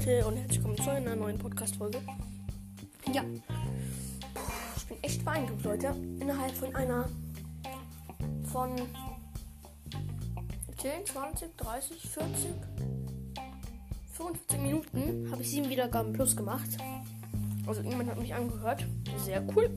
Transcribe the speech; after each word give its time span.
Leute 0.00 0.26
und 0.26 0.36
herzlich 0.38 0.56
willkommen 0.56 0.76
zu 0.78 0.90
einer 0.90 1.14
neuen 1.14 1.36
Podcast-Folge. 1.36 1.98
Ja, 3.12 3.20
Puh, 3.22 4.40
ich 4.78 4.84
bin 4.86 4.96
echt 5.02 5.22
beeindruckt, 5.22 5.62
Leute. 5.62 5.88
Innerhalb 6.18 6.52
von 6.52 6.74
einer, 6.74 7.06
von 8.50 8.76
10, 10.78 11.04
20, 11.04 11.54
30, 11.54 12.00
40, 12.00 12.50
45 14.14 14.60
Minuten 14.62 15.30
habe 15.30 15.42
ich 15.42 15.50
sieben 15.50 15.68
Wiedergaben 15.68 16.14
plus 16.14 16.34
gemacht. 16.34 16.78
Also 17.66 17.80
irgendjemand 17.80 18.08
hat 18.08 18.18
mich 18.18 18.32
angehört. 18.32 18.86
Sehr 19.18 19.46
cool. 19.54 19.68